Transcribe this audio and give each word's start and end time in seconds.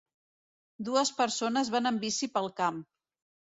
Dues 0.87 1.11
persones 1.19 1.71
van 1.77 1.91
en 1.93 2.01
bici 2.07 2.33
pel 2.39 2.53
camp. 2.65 2.83